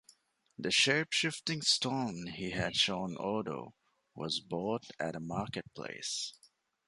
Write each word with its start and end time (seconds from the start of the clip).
The 0.57 0.69
shapeshifting 0.69 1.63
stone 1.63 2.25
he 2.33 2.49
had 2.49 2.75
shown 2.75 3.15
Odo 3.19 3.75
was 4.15 4.39
bought 4.39 4.89
at 4.99 5.15
a 5.15 5.19
marketplace. 5.19 6.33